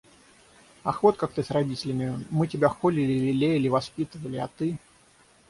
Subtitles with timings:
[0.83, 2.25] Ах вот, как ты с родителями.
[2.31, 4.37] Мы тебя холили и лелеяли, воспитывали...
[4.37, 4.79] А ты!